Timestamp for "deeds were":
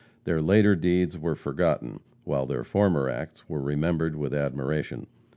0.75-1.35